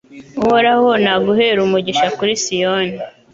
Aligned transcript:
Uhoraho 0.43 0.89
naguhere 1.03 1.59
umugisha 1.61 2.07
kuri 2.17 2.33
Siyoni 2.43 2.95